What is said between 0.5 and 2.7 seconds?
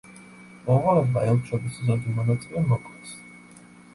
მონღოლებმა ელჩობის ზოგი მონაწილე